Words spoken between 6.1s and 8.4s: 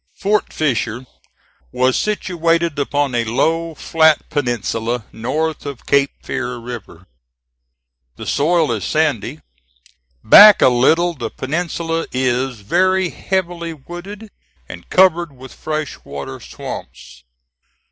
Fear River. The